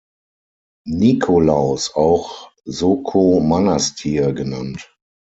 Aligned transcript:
Nikolaus 0.87 1.93
auch 1.93 2.49
Soko 2.65 3.39
Manastir 3.39 4.33
genannt. 4.33 4.97